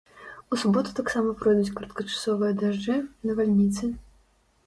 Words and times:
У 0.55 0.57
суботу 0.61 0.93
таксама 0.99 1.33
пройдуць 1.41 1.75
кароткачасовыя 1.77 2.57
дажджы, 2.61 2.97
навальніцы. 3.31 3.83